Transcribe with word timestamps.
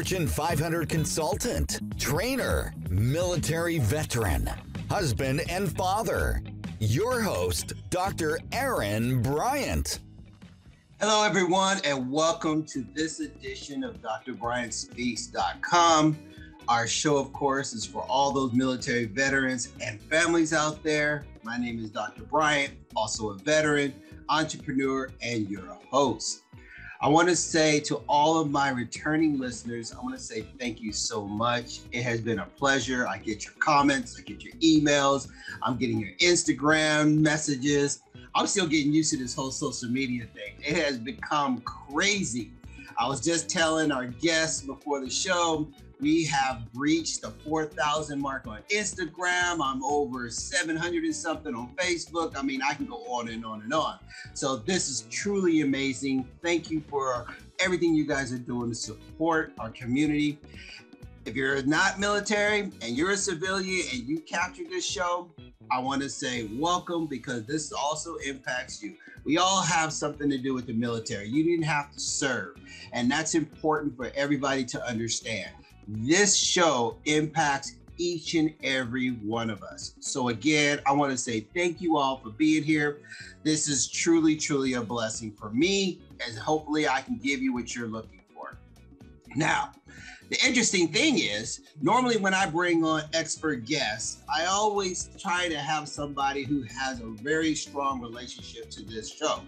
Fortune 0.00 0.26
500 0.26 0.88
consultant, 0.88 1.78
trainer, 2.00 2.72
military 2.88 3.78
veteran, 3.78 4.50
husband, 4.88 5.42
and 5.50 5.70
father. 5.76 6.42
Your 6.78 7.20
host, 7.20 7.74
Dr. 7.90 8.38
Aaron 8.50 9.20
Bryant. 9.20 9.98
Hello, 11.00 11.22
everyone, 11.22 11.82
and 11.84 12.10
welcome 12.10 12.64
to 12.64 12.82
this 12.94 13.20
edition 13.20 13.84
of 13.84 14.00
DrBryantSpeaks.com. 14.00 16.18
Our 16.66 16.86
show, 16.86 17.18
of 17.18 17.30
course, 17.34 17.74
is 17.74 17.84
for 17.84 18.00
all 18.04 18.32
those 18.32 18.54
military 18.54 19.04
veterans 19.04 19.68
and 19.82 20.00
families 20.00 20.54
out 20.54 20.82
there. 20.82 21.26
My 21.42 21.58
name 21.58 21.78
is 21.78 21.90
Dr. 21.90 22.22
Bryant, 22.22 22.72
also 22.96 23.32
a 23.32 23.34
veteran, 23.34 23.92
entrepreneur, 24.30 25.10
and 25.20 25.46
your 25.50 25.76
host. 25.90 26.40
I 27.02 27.08
want 27.08 27.30
to 27.30 27.36
say 27.36 27.80
to 27.80 28.02
all 28.10 28.38
of 28.38 28.50
my 28.50 28.68
returning 28.68 29.38
listeners, 29.38 29.90
I 29.90 30.02
want 30.02 30.14
to 30.14 30.20
say 30.20 30.44
thank 30.58 30.82
you 30.82 30.92
so 30.92 31.26
much. 31.26 31.80
It 31.92 32.02
has 32.02 32.20
been 32.20 32.40
a 32.40 32.44
pleasure. 32.44 33.08
I 33.08 33.16
get 33.16 33.42
your 33.42 33.54
comments, 33.58 34.18
I 34.18 34.22
get 34.22 34.44
your 34.44 34.52
emails, 34.56 35.28
I'm 35.62 35.78
getting 35.78 35.98
your 35.98 36.10
Instagram 36.18 37.16
messages. 37.16 38.02
I'm 38.34 38.46
still 38.46 38.66
getting 38.66 38.92
used 38.92 39.12
to 39.12 39.16
this 39.16 39.34
whole 39.34 39.50
social 39.50 39.88
media 39.88 40.26
thing. 40.34 40.56
It 40.58 40.76
has 40.76 40.98
become 40.98 41.62
crazy. 41.62 42.52
I 42.98 43.08
was 43.08 43.22
just 43.22 43.48
telling 43.48 43.90
our 43.92 44.06
guests 44.06 44.60
before 44.60 45.00
the 45.00 45.08
show, 45.08 45.70
we 46.00 46.24
have 46.24 46.62
reached 46.74 47.22
the 47.22 47.30
4,000 47.30 48.18
mark 48.18 48.46
on 48.46 48.60
Instagram. 48.70 49.58
I'm 49.62 49.84
over 49.84 50.30
700 50.30 51.04
and 51.04 51.14
something 51.14 51.54
on 51.54 51.74
Facebook. 51.76 52.36
I 52.36 52.42
mean, 52.42 52.62
I 52.62 52.74
can 52.74 52.86
go 52.86 53.04
on 53.06 53.28
and 53.28 53.44
on 53.44 53.62
and 53.62 53.72
on. 53.72 53.98
So 54.34 54.56
this 54.56 54.88
is 54.88 55.02
truly 55.10 55.60
amazing. 55.60 56.26
Thank 56.42 56.70
you 56.70 56.82
for 56.88 57.26
everything 57.58 57.94
you 57.94 58.06
guys 58.06 58.32
are 58.32 58.38
doing 58.38 58.70
to 58.70 58.74
support 58.74 59.52
our 59.58 59.70
community. 59.70 60.38
If 61.26 61.36
you're 61.36 61.62
not 61.64 62.00
military 62.00 62.72
and 62.80 62.96
you're 62.96 63.10
a 63.10 63.16
civilian 63.16 63.86
and 63.92 64.08
you 64.08 64.20
captured 64.20 64.70
this 64.70 64.86
show, 64.86 65.30
I 65.70 65.78
want 65.78 66.02
to 66.02 66.08
say 66.08 66.48
welcome 66.54 67.06
because 67.06 67.44
this 67.44 67.72
also 67.72 68.16
impacts 68.16 68.82
you. 68.82 68.96
We 69.24 69.36
all 69.36 69.62
have 69.62 69.92
something 69.92 70.30
to 70.30 70.38
do 70.38 70.54
with 70.54 70.66
the 70.66 70.72
military. 70.72 71.28
You 71.28 71.44
didn't 71.44 71.66
have 71.66 71.92
to 71.92 72.00
serve. 72.00 72.56
And 72.92 73.10
that's 73.10 73.34
important 73.34 73.96
for 73.96 74.10
everybody 74.16 74.64
to 74.64 74.84
understand. 74.84 75.50
This 75.92 76.36
show 76.36 76.98
impacts 77.04 77.74
each 77.98 78.34
and 78.34 78.54
every 78.62 79.08
one 79.08 79.50
of 79.50 79.64
us. 79.64 79.94
So, 79.98 80.28
again, 80.28 80.78
I 80.86 80.92
want 80.92 81.10
to 81.10 81.18
say 81.18 81.40
thank 81.40 81.80
you 81.80 81.96
all 81.96 82.18
for 82.18 82.30
being 82.30 82.62
here. 82.62 83.00
This 83.42 83.66
is 83.66 83.88
truly, 83.88 84.36
truly 84.36 84.74
a 84.74 84.82
blessing 84.82 85.32
for 85.32 85.50
me, 85.50 86.00
and 86.24 86.38
hopefully, 86.38 86.86
I 86.86 87.00
can 87.00 87.16
give 87.16 87.42
you 87.42 87.52
what 87.52 87.74
you're 87.74 87.88
looking 87.88 88.20
for. 88.32 88.56
Now, 89.34 89.72
the 90.28 90.38
interesting 90.46 90.86
thing 90.86 91.18
is, 91.18 91.60
normally 91.82 92.18
when 92.18 92.34
I 92.34 92.46
bring 92.46 92.84
on 92.84 93.02
expert 93.12 93.64
guests, 93.64 94.22
I 94.32 94.44
always 94.44 95.10
try 95.18 95.48
to 95.48 95.58
have 95.58 95.88
somebody 95.88 96.44
who 96.44 96.62
has 96.78 97.00
a 97.00 97.06
very 97.06 97.56
strong 97.56 98.00
relationship 98.00 98.70
to 98.70 98.84
this 98.84 99.12
show. 99.12 99.42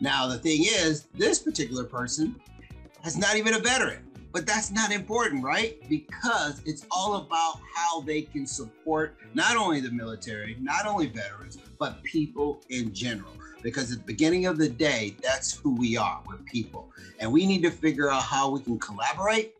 Now, 0.00 0.26
the 0.26 0.38
thing 0.38 0.64
is, 0.64 1.04
this 1.14 1.38
particular 1.38 1.84
person 1.84 2.34
is 3.04 3.16
not 3.16 3.36
even 3.36 3.54
a 3.54 3.60
veteran. 3.60 4.05
But 4.36 4.44
that's 4.46 4.70
not 4.70 4.92
important, 4.92 5.42
right? 5.42 5.80
Because 5.88 6.60
it's 6.66 6.84
all 6.90 7.14
about 7.14 7.58
how 7.74 8.02
they 8.02 8.20
can 8.20 8.46
support 8.46 9.16
not 9.32 9.56
only 9.56 9.80
the 9.80 9.90
military, 9.90 10.58
not 10.60 10.86
only 10.86 11.06
veterans, 11.06 11.56
but 11.78 12.02
people 12.02 12.60
in 12.68 12.92
general. 12.92 13.32
Because 13.62 13.92
at 13.92 14.00
the 14.00 14.04
beginning 14.04 14.44
of 14.44 14.58
the 14.58 14.68
day, 14.68 15.16
that's 15.22 15.56
who 15.56 15.74
we 15.74 15.96
are. 15.96 16.20
We're 16.26 16.36
people. 16.36 16.92
And 17.18 17.32
we 17.32 17.46
need 17.46 17.62
to 17.62 17.70
figure 17.70 18.10
out 18.10 18.24
how 18.24 18.50
we 18.50 18.60
can 18.60 18.78
collaborate, 18.78 19.54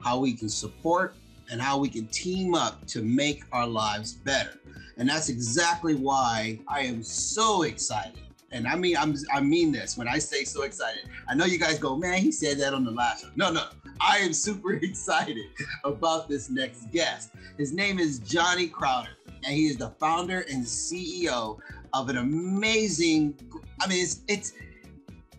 how 0.00 0.20
we 0.20 0.32
can 0.32 0.48
support, 0.48 1.14
and 1.50 1.60
how 1.60 1.76
we 1.76 1.90
can 1.90 2.06
team 2.06 2.54
up 2.54 2.86
to 2.86 3.02
make 3.02 3.44
our 3.52 3.66
lives 3.66 4.14
better. 4.14 4.58
And 4.96 5.06
that's 5.06 5.28
exactly 5.28 5.96
why 5.96 6.60
I 6.66 6.80
am 6.80 7.02
so 7.02 7.64
excited 7.64 8.20
and 8.54 8.68
I 8.68 8.76
mean 8.76 8.96
I'm 8.96 9.14
I 9.32 9.40
mean 9.40 9.72
this 9.72 9.98
when 9.98 10.08
I 10.08 10.18
say 10.18 10.44
so 10.44 10.62
excited. 10.62 11.02
I 11.28 11.34
know 11.34 11.44
you 11.44 11.58
guys 11.58 11.78
go, 11.78 11.96
man, 11.96 12.18
he 12.18 12.30
said 12.32 12.58
that 12.60 12.72
on 12.72 12.84
the 12.84 12.90
last 12.90 13.22
show. 13.22 13.30
No, 13.36 13.50
no, 13.50 13.66
I 14.00 14.18
am 14.18 14.32
super 14.32 14.74
excited 14.82 15.46
about 15.84 16.28
this 16.28 16.50
next 16.50 16.90
guest. 16.90 17.30
His 17.58 17.72
name 17.72 17.98
is 17.98 18.18
Johnny 18.18 18.66
Crowder, 18.66 19.10
and 19.44 19.54
he 19.54 19.66
is 19.66 19.76
the 19.76 19.90
founder 20.00 20.44
and 20.50 20.64
CEO 20.64 21.58
of 21.92 22.08
an 22.08 22.18
amazing. 22.18 23.34
I 23.80 23.88
mean, 23.88 24.02
it's 24.02 24.20
it's 24.28 24.52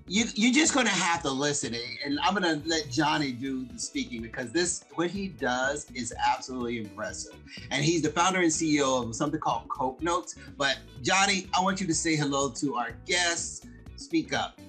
you 0.07 0.25
you're 0.35 0.53
just 0.53 0.73
gonna 0.73 0.89
have 0.89 1.21
to 1.23 1.31
listen, 1.31 1.75
and 2.05 2.19
I'm 2.21 2.33
gonna 2.33 2.61
let 2.65 2.89
Johnny 2.89 3.31
do 3.31 3.65
the 3.65 3.79
speaking 3.79 4.21
because 4.21 4.51
this 4.51 4.85
what 4.93 5.09
he 5.09 5.27
does 5.27 5.89
is 5.93 6.13
absolutely 6.25 6.79
impressive. 6.79 7.35
And 7.71 7.83
he's 7.83 8.01
the 8.01 8.09
founder 8.09 8.39
and 8.39 8.51
CEO 8.51 9.03
of 9.03 9.15
something 9.15 9.39
called 9.39 9.67
Cope 9.67 10.01
Notes. 10.01 10.35
But 10.57 10.77
Johnny, 11.01 11.47
I 11.57 11.61
want 11.61 11.81
you 11.81 11.87
to 11.87 11.93
say 11.93 12.15
hello 12.15 12.49
to 12.51 12.75
our 12.75 12.91
guests. 13.05 13.65
Speak 13.97 14.33
up. 14.33 14.59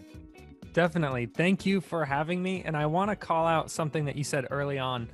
Definitely. 0.76 1.24
Thank 1.24 1.64
you 1.64 1.80
for 1.80 2.04
having 2.04 2.42
me. 2.42 2.62
And 2.62 2.76
I 2.76 2.84
want 2.84 3.08
to 3.08 3.16
call 3.16 3.46
out 3.46 3.70
something 3.70 4.04
that 4.04 4.14
you 4.14 4.22
said 4.22 4.46
early 4.50 4.78
on. 4.78 5.08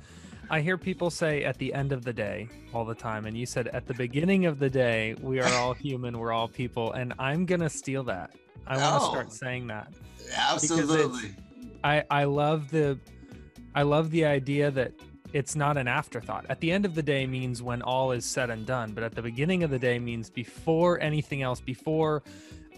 I 0.49 0.59
hear 0.59 0.77
people 0.77 1.09
say 1.09 1.45
at 1.45 1.57
the 1.57 1.73
end 1.73 1.93
of 1.93 2.03
the 2.03 2.11
day 2.11 2.49
all 2.73 2.83
the 2.83 2.93
time. 2.93 3.25
And 3.25 3.37
you 3.37 3.45
said 3.45 3.69
at 3.69 3.87
the 3.87 3.93
beginning 3.93 4.45
of 4.45 4.59
the 4.59 4.69
day, 4.69 5.15
we 5.21 5.39
are 5.39 5.47
all 5.53 5.73
human, 5.85 6.19
we're 6.19 6.33
all 6.33 6.49
people. 6.49 6.91
And 6.91 7.13
I'm 7.17 7.45
going 7.45 7.61
to 7.61 7.69
steal 7.69 8.03
that. 8.03 8.35
I 8.67 8.75
want 8.75 9.03
to 9.03 9.07
oh, 9.07 9.11
start 9.11 9.31
saying 9.31 9.67
that. 9.67 9.93
Absolutely. 10.35 11.33
I, 11.81 12.03
I 12.11 12.25
love 12.25 12.69
the 12.69 12.99
I 13.73 13.83
love 13.83 14.11
the 14.11 14.25
idea 14.25 14.69
that 14.69 14.91
it's 15.31 15.55
not 15.55 15.77
an 15.77 15.87
afterthought. 15.87 16.45
At 16.49 16.59
the 16.59 16.73
end 16.73 16.83
of 16.83 16.93
the 16.93 17.01
day 17.01 17.25
means 17.25 17.63
when 17.63 17.81
all 17.81 18.11
is 18.11 18.25
said 18.25 18.49
and 18.49 18.65
done, 18.65 18.91
but 18.91 19.05
at 19.05 19.15
the 19.15 19.21
beginning 19.21 19.63
of 19.63 19.69
the 19.69 19.79
day 19.79 19.97
means 19.97 20.29
before 20.29 20.99
anything 20.99 21.41
else, 21.41 21.61
before 21.61 22.21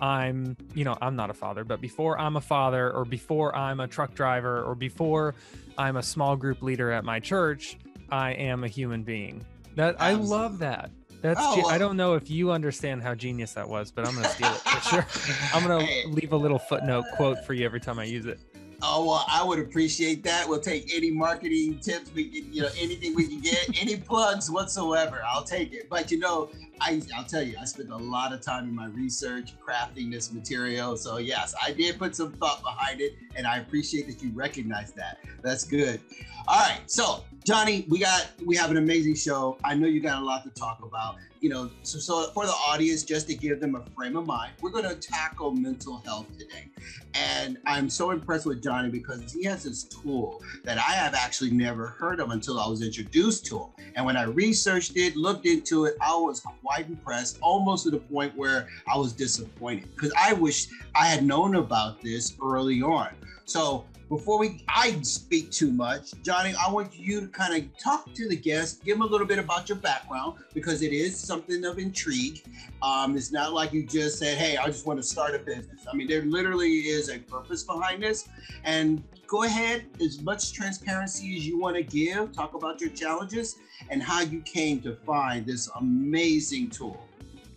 I'm, 0.01 0.57
you 0.73 0.83
know, 0.83 0.97
I'm 1.01 1.15
not 1.15 1.29
a 1.29 1.33
father, 1.33 1.63
but 1.63 1.81
before 1.81 2.19
I'm 2.19 2.35
a 2.35 2.41
father 2.41 2.91
or 2.91 3.05
before 3.05 3.55
I'm 3.55 3.79
a 3.79 3.87
truck 3.87 4.13
driver 4.13 4.63
or 4.63 4.75
before 4.75 5.35
I'm 5.77 5.97
a 5.97 6.03
small 6.03 6.35
group 6.35 6.61
leader 6.61 6.91
at 6.91 7.03
my 7.05 7.19
church, 7.19 7.77
I 8.09 8.31
am 8.33 8.63
a 8.63 8.67
human 8.67 9.03
being. 9.03 9.45
That 9.75 9.95
I 9.99 10.13
love 10.13 10.59
that. 10.59 10.91
That's 11.21 11.39
oh, 11.41 11.67
I 11.67 11.77
don't 11.77 11.97
know 11.97 12.13
if 12.13 12.29
you 12.29 12.51
understand 12.51 13.01
how 13.01 13.15
genius 13.15 13.53
that 13.53 13.67
was, 13.67 13.89
but 13.89 14.07
I'm 14.07 14.13
going 14.13 14.25
to 14.25 14.29
steal 14.29 14.51
it 14.51 14.59
for 14.59 14.89
sure. 14.89 15.07
I'm 15.53 15.65
going 15.65 15.85
to 15.85 16.09
leave 16.09 16.33
a 16.33 16.37
little 16.37 16.59
footnote 16.59 17.05
quote 17.15 17.43
for 17.45 17.53
you 17.53 17.65
every 17.65 17.79
time 17.79 17.97
I 17.97 18.03
use 18.03 18.25
it. 18.25 18.39
Oh 18.81 19.05
well, 19.05 19.25
I 19.27 19.43
would 19.43 19.57
appreciate 19.57 20.23
that. 20.23 20.47
We'll 20.47 20.59
take 20.59 20.93
any 20.93 21.09
marketing 21.09 21.79
tips 21.79 22.11
we 22.13 22.25
can, 22.25 22.53
you 22.53 22.61
know, 22.61 22.69
anything 22.77 23.15
we 23.15 23.27
can 23.27 23.39
get, 23.39 23.81
any 23.81 23.97
plugs 23.97 24.51
whatsoever. 24.51 25.23
I'll 25.27 25.43
take 25.43 25.73
it. 25.73 25.89
But 25.89 26.11
you 26.11 26.19
know, 26.19 26.49
I 26.81 27.01
I'll 27.15 27.23
tell 27.23 27.41
you, 27.41 27.55
I 27.59 27.65
spent 27.65 27.89
a 27.91 27.97
lot 27.97 28.33
of 28.33 28.41
time 28.41 28.65
in 28.65 28.75
my 28.75 28.87
research 28.87 29.53
crafting 29.59 30.11
this 30.11 30.31
material. 30.31 30.97
So 30.97 31.17
yes, 31.17 31.55
I 31.61 31.71
did 31.71 31.97
put 31.97 32.15
some 32.15 32.33
thought 32.33 32.61
behind 32.61 33.01
it, 33.01 33.15
and 33.35 33.47
I 33.47 33.57
appreciate 33.57 34.07
that 34.07 34.21
you 34.21 34.31
recognize 34.33 34.91
that. 34.93 35.19
That's 35.41 35.63
good. 35.63 36.01
All 36.47 36.59
right, 36.59 36.81
so 36.85 37.23
Johnny, 37.43 37.85
we 37.89 37.99
got 37.99 38.29
we 38.45 38.55
have 38.55 38.71
an 38.71 38.77
amazing 38.77 39.15
show. 39.15 39.57
I 39.63 39.75
know 39.75 39.87
you 39.87 39.99
got 39.99 40.21
a 40.21 40.25
lot 40.25 40.43
to 40.43 40.49
talk 40.51 40.79
about 40.83 41.17
you 41.45 41.51
know, 41.51 41.69
so, 41.83 41.99
so 41.99 42.31
for 42.31 42.47
the 42.47 42.51
audience, 42.51 43.03
just 43.03 43.27
to 43.27 43.35
give 43.35 43.59
them 43.59 43.75
a 43.75 43.85
frame 43.95 44.17
of 44.17 44.25
mind, 44.25 44.53
we're 44.61 44.71
going 44.71 44.89
to 44.89 44.95
tackle 44.95 45.51
mental 45.51 45.97
health 45.97 46.25
today. 46.39 46.71
And 47.13 47.59
I'm 47.67 47.87
so 47.87 48.09
impressed 48.09 48.47
with 48.47 48.63
Johnny 48.63 48.89
because 48.89 49.31
he 49.31 49.43
has 49.43 49.63
this 49.63 49.83
tool 49.83 50.41
that 50.63 50.79
I 50.79 50.93
have 50.93 51.13
actually 51.13 51.51
never 51.51 51.85
heard 51.85 52.19
of 52.19 52.31
until 52.31 52.59
I 52.59 52.67
was 52.67 52.81
introduced 52.81 53.45
to 53.45 53.59
him. 53.59 53.69
And 53.95 54.07
when 54.07 54.17
I 54.17 54.23
researched 54.23 54.93
it, 54.95 55.15
looked 55.15 55.45
into 55.45 55.85
it, 55.85 55.95
I 56.01 56.15
was 56.15 56.39
quite 56.65 56.87
impressed, 56.87 57.37
almost 57.41 57.83
to 57.83 57.91
the 57.91 57.99
point 57.99 58.35
where 58.35 58.67
I 58.91 58.97
was 58.97 59.13
disappointed 59.13 59.93
because 59.95 60.11
I 60.17 60.33
wish 60.33 60.67
I 60.95 61.05
had 61.05 61.23
known 61.23 61.55
about 61.55 62.01
this 62.01 62.33
early 62.41 62.81
on. 62.81 63.09
So 63.45 63.85
before 64.09 64.37
we 64.37 64.63
I 64.67 65.01
speak 65.01 65.51
too 65.51 65.71
much, 65.71 66.11
Johnny, 66.21 66.53
I 66.55 66.71
want 66.71 66.95
you 66.95 67.21
to 67.21 67.27
kind 67.27 67.55
of 67.55 67.77
talk 67.77 68.13
to 68.13 68.27
the 68.27 68.35
guests, 68.35 68.79
give 68.83 68.97
them 68.97 69.07
a 69.07 69.09
little 69.09 69.25
bit 69.25 69.39
about 69.39 69.67
your 69.67 69.77
background 69.77 70.37
because 70.53 70.81
it 70.81 70.93
is 70.93 71.17
something 71.17 71.65
of 71.65 71.79
intrigue. 71.79 72.43
Um, 72.81 73.17
it's 73.17 73.31
not 73.31 73.53
like 73.53 73.73
you 73.73 73.83
just 73.83 74.19
said, 74.19 74.37
"Hey, 74.37 74.57
I 74.57 74.65
just 74.67 74.85
want 74.85 74.99
to 74.99 75.03
start 75.03 75.33
a 75.33 75.39
business." 75.39 75.85
I 75.91 75.95
mean, 75.95 76.07
there 76.07 76.21
literally 76.23 76.71
is 76.71 77.09
a 77.09 77.19
purpose 77.19 77.63
behind 77.63 78.03
this. 78.03 78.27
And 78.63 79.03
go 79.27 79.43
ahead, 79.43 79.85
as 79.99 80.21
much 80.21 80.53
transparency 80.53 81.35
as 81.37 81.47
you 81.47 81.57
want 81.57 81.75
to 81.75 81.83
give. 81.83 82.31
Talk 82.31 82.53
about 82.53 82.79
your 82.79 82.91
challenges 82.91 83.55
and 83.89 84.01
how 84.01 84.21
you 84.21 84.41
came 84.41 84.81
to 84.81 84.95
find 84.95 85.45
this 85.45 85.69
amazing 85.79 86.69
tool. 86.69 87.01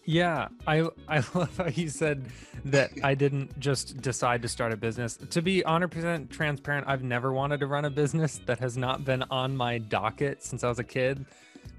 Yeah, 0.08 0.48
I 0.66 0.88
I 1.08 1.22
love 1.34 1.54
how 1.58 1.66
you 1.66 1.90
said 1.90 2.30
that 2.64 2.92
I 3.04 3.14
didn't 3.14 3.60
just 3.60 4.00
decide 4.00 4.40
to 4.40 4.48
start 4.48 4.72
a 4.72 4.76
business. 4.76 5.18
To 5.18 5.42
be 5.42 5.62
100% 5.62 6.30
transparent, 6.30 6.88
I've 6.88 7.02
never 7.02 7.34
wanted 7.34 7.60
to 7.60 7.66
run 7.66 7.84
a 7.84 7.90
business 7.90 8.40
that 8.46 8.58
has 8.58 8.78
not 8.78 9.04
been 9.04 9.22
on 9.24 9.54
my 9.54 9.76
docket 9.76 10.42
since 10.42 10.64
I 10.64 10.68
was 10.70 10.78
a 10.78 10.84
kid. 10.84 11.26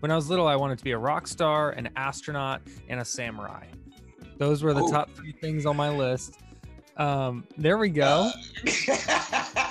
When 0.02 0.12
I 0.12 0.16
was 0.16 0.30
little, 0.30 0.48
I 0.48 0.56
wanted 0.56 0.78
to 0.78 0.84
be 0.84 0.92
a 0.92 0.98
rock 0.98 1.28
star, 1.28 1.72
an 1.72 1.90
astronaut, 1.96 2.62
and 2.88 3.00
a 3.00 3.06
samurai. 3.06 3.66
Those 4.38 4.62
were 4.62 4.76
the 4.76 4.84
oh. 4.84 4.92
top 4.92 5.10
three 5.16 5.32
things 5.32 5.66
on 5.66 5.76
my 5.76 5.90
list. 5.90 6.38
Um, 6.98 7.46
there 7.58 7.80
we 7.80 7.90
go. 7.90 8.30
Uh, 8.30 8.32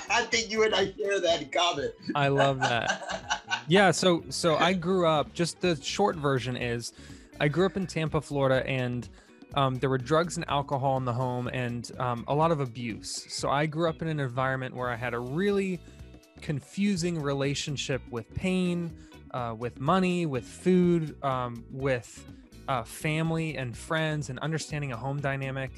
I 0.09 0.27
think 0.29 0.51
you 0.51 0.63
and 0.63 0.75
I 0.75 0.91
share 0.97 1.21
that 1.21 1.43
in 1.43 1.49
common. 1.49 1.91
I 2.13 2.27
love 2.27 2.59
that. 2.59 3.05
Yeah, 3.67 3.91
so 3.91 4.23
so 4.29 4.55
I 4.57 4.73
grew 4.73 5.05
up. 5.05 5.31
Just 5.35 5.61
the 5.61 5.75
short 5.79 6.15
version 6.15 6.57
is, 6.57 6.93
I 7.39 7.47
grew 7.47 7.65
up 7.65 7.77
in 7.77 7.87
Tampa, 7.87 8.21
Florida, 8.21 8.65
and 8.67 9.07
um, 9.55 9.75
there 9.75 9.89
were 9.89 9.97
drugs 9.97 10.37
and 10.37 10.47
alcohol 10.49 10.97
in 10.97 11.05
the 11.05 11.13
home, 11.13 11.47
and 11.47 11.91
um, 11.99 12.23
a 12.27 12.35
lot 12.35 12.51
of 12.51 12.59
abuse. 12.59 13.25
So 13.29 13.49
I 13.49 13.65
grew 13.65 13.89
up 13.89 14.01
in 14.01 14.07
an 14.07 14.19
environment 14.19 14.75
where 14.75 14.89
I 14.89 14.95
had 14.95 15.13
a 15.13 15.19
really 15.19 15.79
confusing 16.41 17.21
relationship 17.21 18.01
with 18.11 18.33
pain, 18.33 18.95
uh, 19.31 19.55
with 19.57 19.79
money, 19.79 20.25
with 20.25 20.45
food, 20.45 21.21
um, 21.23 21.63
with 21.71 22.25
uh, 22.67 22.83
family 22.83 23.57
and 23.57 23.75
friends, 23.75 24.29
and 24.29 24.37
understanding 24.39 24.91
a 24.91 24.97
home 24.97 25.19
dynamic 25.19 25.71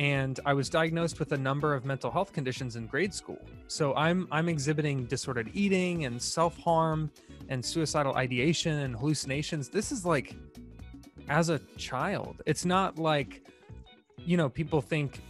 and 0.00 0.40
I 0.46 0.54
was 0.54 0.70
diagnosed 0.70 1.18
with 1.18 1.32
a 1.32 1.36
number 1.36 1.74
of 1.74 1.84
mental 1.84 2.10
health 2.10 2.32
conditions 2.32 2.76
in 2.76 2.86
grade 2.86 3.12
school. 3.12 3.38
So 3.66 3.94
I'm 3.96 4.26
I'm 4.30 4.48
exhibiting 4.48 5.04
disordered 5.04 5.50
eating 5.52 6.04
and 6.06 6.20
self-harm 6.20 7.10
and 7.48 7.64
suicidal 7.64 8.14
ideation 8.14 8.78
and 8.80 8.96
hallucinations. 8.96 9.68
This 9.68 9.92
is 9.92 10.06
like 10.06 10.36
as 11.30 11.48
a 11.48 11.58
child. 11.78 12.42
It's 12.44 12.66
not 12.66 12.98
like 12.98 13.42
you 14.26 14.36
know, 14.36 14.48
people 14.48 14.80
think 14.80 15.20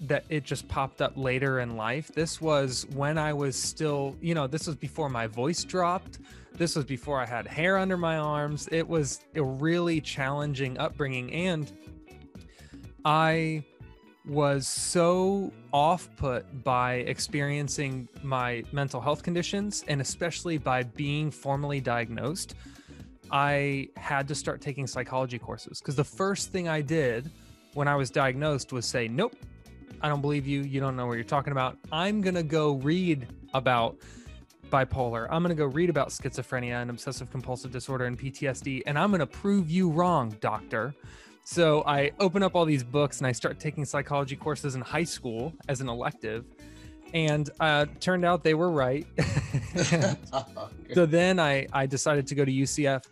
that 0.00 0.24
it 0.28 0.44
just 0.44 0.66
popped 0.66 1.00
up 1.00 1.12
later 1.16 1.60
in 1.60 1.76
life. 1.76 2.08
This 2.08 2.40
was 2.40 2.86
when 2.94 3.18
I 3.18 3.32
was 3.32 3.54
still, 3.54 4.16
you 4.20 4.34
know, 4.34 4.48
this 4.48 4.66
was 4.66 4.74
before 4.74 5.08
my 5.08 5.28
voice 5.28 5.62
dropped. 5.62 6.18
This 6.54 6.74
was 6.74 6.84
before 6.84 7.20
I 7.20 7.26
had 7.26 7.46
hair 7.46 7.78
under 7.78 7.96
my 7.96 8.16
arms. 8.16 8.68
It 8.72 8.86
was 8.86 9.20
a 9.36 9.42
really 9.42 10.00
challenging 10.00 10.76
upbringing 10.78 11.32
and 11.32 11.72
I 13.04 13.64
was 14.26 14.66
so 14.66 15.52
off 15.72 16.08
put 16.16 16.64
by 16.64 16.94
experiencing 16.94 18.08
my 18.22 18.62
mental 18.72 19.00
health 19.00 19.22
conditions 19.22 19.84
and 19.88 20.00
especially 20.00 20.58
by 20.58 20.82
being 20.82 21.30
formally 21.30 21.80
diagnosed. 21.80 22.54
I 23.32 23.88
had 23.96 24.28
to 24.28 24.34
start 24.34 24.60
taking 24.60 24.86
psychology 24.86 25.38
courses 25.38 25.80
because 25.80 25.96
the 25.96 26.04
first 26.04 26.52
thing 26.52 26.68
I 26.68 26.82
did 26.82 27.30
when 27.72 27.88
I 27.88 27.96
was 27.96 28.10
diagnosed 28.10 28.72
was 28.72 28.84
say, 28.84 29.08
Nope, 29.08 29.34
I 30.02 30.08
don't 30.08 30.20
believe 30.20 30.46
you. 30.46 30.60
You 30.62 30.80
don't 30.80 30.96
know 30.96 31.06
what 31.06 31.14
you're 31.14 31.24
talking 31.24 31.52
about. 31.52 31.78
I'm 31.90 32.20
going 32.20 32.34
to 32.34 32.42
go 32.42 32.72
read 32.74 33.26
about 33.54 33.96
bipolar. 34.68 35.26
I'm 35.30 35.42
going 35.42 35.54
to 35.54 35.60
go 35.60 35.66
read 35.66 35.88
about 35.88 36.08
schizophrenia 36.08 36.80
and 36.82 36.90
obsessive 36.90 37.30
compulsive 37.30 37.72
disorder 37.72 38.04
and 38.04 38.18
PTSD, 38.18 38.82
and 38.86 38.98
I'm 38.98 39.10
going 39.10 39.20
to 39.20 39.26
prove 39.26 39.70
you 39.70 39.90
wrong, 39.90 40.36
doctor. 40.40 40.94
So 41.44 41.82
I 41.86 42.12
open 42.20 42.42
up 42.42 42.54
all 42.54 42.64
these 42.64 42.84
books 42.84 43.18
and 43.18 43.26
I 43.26 43.32
start 43.32 43.58
taking 43.58 43.84
psychology 43.84 44.36
courses 44.36 44.74
in 44.74 44.80
high 44.80 45.04
school 45.04 45.52
as 45.68 45.80
an 45.80 45.88
elective. 45.88 46.44
And 47.14 47.50
uh, 47.60 47.86
turned 48.00 48.24
out 48.24 48.42
they 48.42 48.54
were 48.54 48.70
right. 48.70 49.06
so 50.94 51.06
then 51.06 51.38
I, 51.38 51.66
I 51.72 51.86
decided 51.86 52.26
to 52.28 52.34
go 52.34 52.44
to 52.44 52.52
UCF 52.52 53.04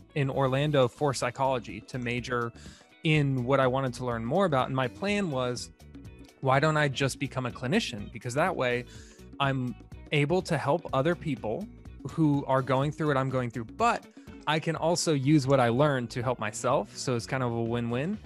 in 0.14 0.30
Orlando 0.30 0.88
for 0.88 1.12
psychology 1.14 1.80
to 1.82 1.98
major 1.98 2.52
in 3.02 3.44
what 3.44 3.60
I 3.60 3.66
wanted 3.66 3.94
to 3.94 4.04
learn 4.04 4.24
more 4.24 4.44
about. 4.46 4.68
And 4.68 4.76
my 4.76 4.88
plan 4.88 5.30
was 5.30 5.70
why 6.40 6.60
don't 6.60 6.76
I 6.76 6.88
just 6.88 7.18
become 7.18 7.46
a 7.46 7.50
clinician? 7.50 8.12
Because 8.12 8.34
that 8.34 8.54
way 8.54 8.84
I'm 9.40 9.74
able 10.12 10.42
to 10.42 10.58
help 10.58 10.88
other 10.92 11.14
people 11.14 11.66
who 12.10 12.44
are 12.46 12.62
going 12.62 12.92
through 12.92 13.08
what 13.08 13.16
I'm 13.16 13.30
going 13.30 13.50
through. 13.50 13.64
But 13.64 14.04
I 14.46 14.58
can 14.58 14.76
also 14.76 15.14
use 15.14 15.46
what 15.46 15.58
I 15.58 15.70
learned 15.70 16.10
to 16.10 16.22
help 16.22 16.38
myself. 16.38 16.96
So 16.96 17.16
it's 17.16 17.26
kind 17.26 17.42
of 17.42 17.52
a 17.52 17.62
win-win. 17.62 18.18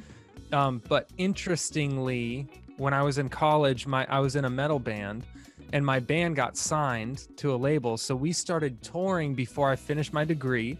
Um, 0.52 0.82
but 0.88 1.10
interestingly, 1.18 2.48
when 2.78 2.94
I 2.94 3.02
was 3.02 3.18
in 3.18 3.28
college, 3.28 3.86
my 3.86 4.06
I 4.08 4.20
was 4.20 4.36
in 4.36 4.44
a 4.44 4.50
metal 4.50 4.78
band, 4.78 5.24
and 5.72 5.84
my 5.84 6.00
band 6.00 6.36
got 6.36 6.56
signed 6.56 7.28
to 7.36 7.54
a 7.54 7.56
label. 7.56 7.96
So 7.96 8.16
we 8.16 8.32
started 8.32 8.80
touring 8.82 9.34
before 9.34 9.68
I 9.70 9.76
finished 9.76 10.12
my 10.12 10.24
degree. 10.24 10.78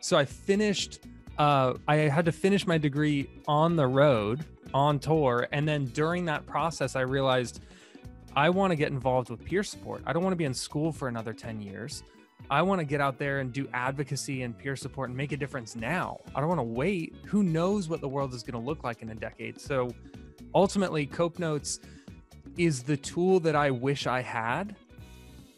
So 0.00 0.16
I 0.16 0.24
finished. 0.24 1.00
Uh, 1.38 1.74
I 1.88 1.96
had 1.96 2.26
to 2.26 2.32
finish 2.32 2.66
my 2.66 2.76
degree 2.76 3.30
on 3.48 3.74
the 3.74 3.86
road 3.86 4.44
on 4.74 4.98
tour, 4.98 5.48
and 5.52 5.66
then 5.66 5.86
during 5.86 6.26
that 6.26 6.46
process, 6.46 6.94
I 6.94 7.00
realized 7.00 7.62
I 8.36 8.50
want 8.50 8.70
to 8.70 8.76
get 8.76 8.92
involved 8.92 9.30
with 9.30 9.44
peer 9.44 9.62
support. 9.62 10.02
I 10.06 10.12
don't 10.12 10.22
want 10.22 10.32
to 10.32 10.36
be 10.36 10.44
in 10.44 10.54
school 10.54 10.92
for 10.92 11.08
another 11.08 11.32
ten 11.32 11.60
years. 11.60 12.02
I 12.50 12.62
want 12.62 12.80
to 12.80 12.84
get 12.84 13.00
out 13.00 13.18
there 13.18 13.40
and 13.40 13.52
do 13.52 13.68
advocacy 13.72 14.42
and 14.42 14.56
peer 14.56 14.74
support 14.74 15.08
and 15.08 15.16
make 15.16 15.32
a 15.32 15.36
difference 15.36 15.76
now. 15.76 16.18
I 16.34 16.40
don't 16.40 16.48
want 16.48 16.58
to 16.58 16.64
wait. 16.64 17.14
Who 17.26 17.42
knows 17.42 17.88
what 17.88 18.00
the 18.00 18.08
world 18.08 18.34
is 18.34 18.42
going 18.42 18.60
to 18.60 18.66
look 18.66 18.82
like 18.82 19.02
in 19.02 19.10
a 19.10 19.14
decade? 19.14 19.60
So 19.60 19.90
ultimately, 20.54 21.06
Cope 21.06 21.38
Notes 21.38 21.80
is 22.56 22.82
the 22.82 22.96
tool 22.96 23.40
that 23.40 23.56
I 23.56 23.70
wish 23.70 24.06
I 24.06 24.20
had 24.20 24.76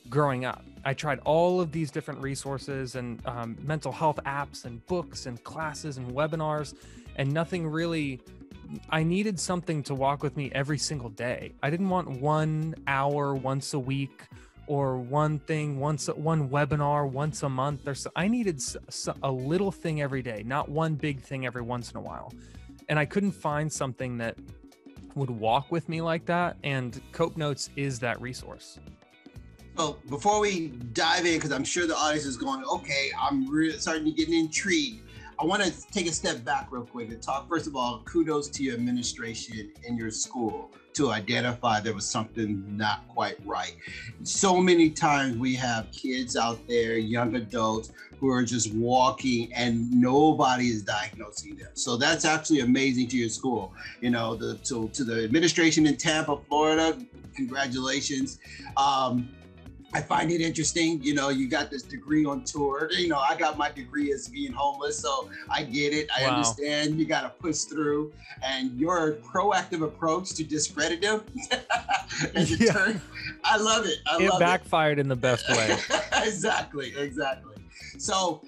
growing 0.08 0.44
up. 0.44 0.64
I 0.84 0.94
tried 0.94 1.20
all 1.20 1.60
of 1.60 1.72
these 1.72 1.90
different 1.90 2.20
resources 2.20 2.96
and 2.96 3.24
um, 3.26 3.56
mental 3.62 3.92
health 3.92 4.18
apps 4.26 4.64
and 4.64 4.84
books 4.86 5.26
and 5.26 5.42
classes 5.44 5.96
and 5.96 6.10
webinars, 6.12 6.74
and 7.16 7.32
nothing 7.32 7.66
really. 7.66 8.20
I 8.88 9.02
needed 9.02 9.38
something 9.38 9.82
to 9.82 9.94
walk 9.94 10.22
with 10.22 10.34
me 10.36 10.50
every 10.54 10.78
single 10.78 11.10
day. 11.10 11.52
I 11.62 11.68
didn't 11.68 11.90
want 11.90 12.08
one 12.20 12.74
hour 12.86 13.34
once 13.34 13.74
a 13.74 13.78
week 13.78 14.22
or 14.66 14.96
one 14.96 15.38
thing 15.40 15.78
once 15.78 16.06
one 16.06 16.48
webinar 16.48 17.10
once 17.10 17.42
a 17.42 17.48
month 17.48 17.84
there's 17.84 18.06
i 18.14 18.28
needed 18.28 18.60
a 19.22 19.30
little 19.30 19.72
thing 19.72 20.00
every 20.00 20.22
day 20.22 20.42
not 20.46 20.68
one 20.68 20.94
big 20.94 21.20
thing 21.20 21.44
every 21.46 21.62
once 21.62 21.90
in 21.90 21.96
a 21.96 22.00
while 22.00 22.32
and 22.88 22.98
i 22.98 23.04
couldn't 23.04 23.32
find 23.32 23.72
something 23.72 24.16
that 24.18 24.36
would 25.14 25.30
walk 25.30 25.70
with 25.70 25.88
me 25.88 26.00
like 26.00 26.24
that 26.26 26.56
and 26.64 27.00
cope 27.12 27.36
notes 27.36 27.70
is 27.76 27.98
that 28.00 28.20
resource. 28.20 28.78
So 29.76 29.98
before 30.08 30.40
we 30.40 30.68
dive 30.92 31.24
in 31.24 31.34
because 31.34 31.50
i'm 31.50 31.64
sure 31.64 31.86
the 31.86 31.96
audience 31.96 32.26
is 32.26 32.36
going 32.36 32.62
okay 32.64 33.10
i'm 33.18 33.50
really 33.50 33.78
starting 33.78 34.04
to 34.04 34.10
get 34.10 34.28
intrigued 34.28 35.08
I 35.42 35.44
want 35.44 35.64
to 35.64 35.72
take 35.90 36.06
a 36.06 36.12
step 36.12 36.44
back 36.44 36.68
real 36.70 36.84
quick 36.84 37.08
and 37.08 37.20
talk. 37.20 37.48
First 37.48 37.66
of 37.66 37.74
all, 37.74 38.02
kudos 38.04 38.46
to 38.50 38.62
your 38.62 38.74
administration 38.74 39.72
in 39.82 39.96
your 39.96 40.12
school 40.12 40.70
to 40.92 41.10
identify 41.10 41.80
there 41.80 41.94
was 41.94 42.08
something 42.08 42.64
not 42.76 43.08
quite 43.08 43.44
right. 43.44 43.74
So 44.22 44.58
many 44.58 44.88
times 44.88 45.36
we 45.36 45.56
have 45.56 45.90
kids 45.90 46.36
out 46.36 46.60
there, 46.68 46.96
young 46.96 47.34
adults, 47.34 47.90
who 48.20 48.30
are 48.30 48.44
just 48.44 48.72
walking 48.72 49.52
and 49.52 49.90
nobody 49.90 50.68
is 50.68 50.84
diagnosing 50.84 51.56
them. 51.56 51.70
So 51.74 51.96
that's 51.96 52.24
actually 52.24 52.60
amazing 52.60 53.08
to 53.08 53.16
your 53.16 53.28
school. 53.28 53.74
You 54.00 54.10
know, 54.10 54.36
the 54.36 54.58
to, 54.58 54.90
to 54.90 55.02
the 55.02 55.24
administration 55.24 55.88
in 55.88 55.96
Tampa, 55.96 56.38
Florida, 56.48 56.96
congratulations. 57.34 58.38
Um, 58.76 59.28
I 59.94 60.00
find 60.00 60.30
it 60.30 60.40
interesting. 60.40 61.02
You 61.02 61.14
know, 61.14 61.28
you 61.28 61.48
got 61.48 61.70
this 61.70 61.82
degree 61.82 62.24
on 62.24 62.44
tour. 62.44 62.88
You 62.92 63.08
know, 63.08 63.18
I 63.18 63.36
got 63.36 63.58
my 63.58 63.70
degree 63.70 64.12
as 64.12 64.28
being 64.28 64.52
homeless, 64.52 64.98
so 64.98 65.28
I 65.50 65.64
get 65.64 65.92
it. 65.92 66.08
I 66.16 66.22
wow. 66.22 66.36
understand 66.36 66.98
you 66.98 67.04
got 67.04 67.22
to 67.22 67.28
push 67.28 67.62
through, 67.62 68.12
and 68.42 68.78
your 68.78 69.14
proactive 69.16 69.82
approach 69.82 70.30
to 70.34 70.44
discredit 70.44 71.02
them. 71.02 71.22
yeah. 72.34 72.72
turn, 72.72 73.00
I 73.44 73.58
love 73.58 73.84
it. 73.86 73.98
I 74.06 74.22
it 74.22 74.30
love 74.30 74.40
backfired 74.40 74.98
it. 74.98 75.02
in 75.02 75.08
the 75.08 75.16
best 75.16 75.48
way. 75.50 75.76
exactly, 76.22 76.94
exactly. 76.96 77.56
So, 77.98 78.42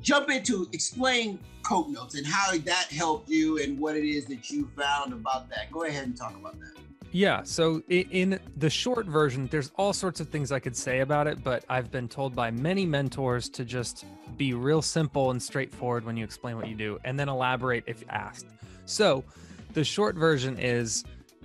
jump 0.00 0.30
into 0.30 0.68
explain 0.72 1.40
Cope 1.62 1.88
Notes 1.88 2.14
and 2.14 2.24
how 2.24 2.56
that 2.56 2.86
helped 2.92 3.28
you 3.28 3.60
and 3.60 3.76
what 3.78 3.96
it 3.96 4.08
is 4.08 4.26
that 4.26 4.50
you 4.50 4.70
found 4.76 5.12
about 5.12 5.48
that. 5.50 5.72
Go 5.72 5.82
ahead 5.82 6.04
and 6.04 6.16
talk 6.16 6.36
about 6.36 6.58
that. 6.60 6.76
Yeah. 7.12 7.42
So 7.44 7.82
in 7.88 8.38
the 8.56 8.68
short 8.68 9.06
version, 9.06 9.48
there's 9.50 9.70
all 9.76 9.92
sorts 9.92 10.20
of 10.20 10.28
things 10.28 10.52
I 10.52 10.58
could 10.58 10.76
say 10.76 11.00
about 11.00 11.26
it, 11.26 11.42
but 11.42 11.64
I've 11.68 11.90
been 11.90 12.08
told 12.08 12.34
by 12.34 12.50
many 12.50 12.84
mentors 12.84 13.48
to 13.50 13.64
just 13.64 14.04
be 14.36 14.52
real 14.52 14.82
simple 14.82 15.30
and 15.30 15.42
straightforward 15.42 16.04
when 16.04 16.16
you 16.16 16.24
explain 16.24 16.56
what 16.56 16.68
you 16.68 16.74
do 16.74 16.98
and 17.04 17.18
then 17.18 17.28
elaborate 17.28 17.84
if 17.86 18.04
asked. 18.10 18.46
So 18.84 19.24
the 19.72 19.84
short 19.84 20.16
version 20.16 20.58
is 20.58 21.04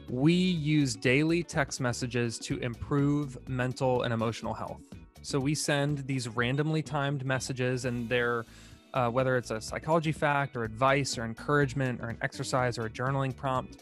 we 0.10 0.34
use 0.34 0.96
daily 0.96 1.44
text 1.44 1.80
messages 1.80 2.38
to 2.40 2.58
improve 2.58 3.38
mental 3.48 4.04
and 4.04 4.14
emotional 4.14 4.54
health. 4.54 4.82
So 5.22 5.40
we 5.40 5.56
send 5.56 6.00
these 6.00 6.28
randomly 6.28 6.82
timed 6.82 7.26
messages 7.26 7.86
and 7.86 8.10
they're 8.10 8.46
uh, 8.94 9.10
whether 9.10 9.38
it's 9.38 9.52
a 9.52 9.62
psychology 9.62 10.12
fact 10.12 10.58
or 10.58 10.66
advice 10.66 11.18
or 11.18 11.24
encouragement 11.24 12.02
or 12.02 12.10
an 12.10 12.18
exercise 12.22 12.78
or 12.78 12.88
a 12.88 12.90
journaling 12.90 13.34
prompt 13.34 13.78